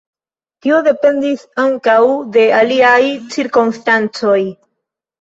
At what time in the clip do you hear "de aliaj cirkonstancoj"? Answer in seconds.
2.39-4.39